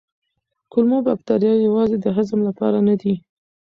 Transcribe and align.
کولمو 0.71 0.97
بکتریاوې 1.07 1.63
یوازې 1.67 1.97
د 2.01 2.05
هضم 2.17 2.39
لپاره 2.47 2.77
نه 2.87 2.95
دي. 3.01 3.13